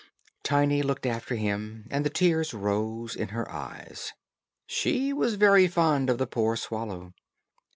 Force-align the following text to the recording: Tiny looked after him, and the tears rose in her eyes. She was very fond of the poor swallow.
Tiny 0.41 0.81
looked 0.81 1.05
after 1.05 1.35
him, 1.35 1.85
and 1.91 2.03
the 2.03 2.09
tears 2.09 2.55
rose 2.55 3.15
in 3.15 3.27
her 3.27 3.47
eyes. 3.51 4.13
She 4.65 5.13
was 5.13 5.35
very 5.35 5.67
fond 5.67 6.09
of 6.09 6.17
the 6.17 6.25
poor 6.25 6.55
swallow. 6.55 7.13